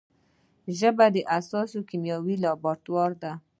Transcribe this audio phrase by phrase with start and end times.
[0.79, 3.33] ژبه حساس کیمیاوي لابراتوار دی.